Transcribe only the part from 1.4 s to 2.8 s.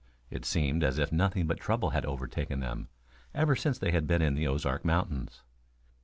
but trouble had overtaken